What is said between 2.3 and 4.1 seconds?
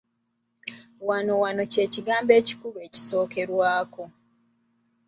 ekikulu ekisookerwako.